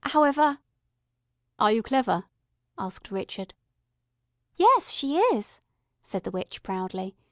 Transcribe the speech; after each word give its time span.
However" 0.03 0.57
"Are 1.59 1.71
you 1.71 1.83
clever?" 1.83 2.23
asked 2.75 3.11
Richard. 3.11 3.53
"Yes, 4.55 4.89
she 4.89 5.17
is," 5.17 5.61
said 6.01 6.23
the 6.23 6.31
witch 6.31 6.63
proudly. 6.63 7.15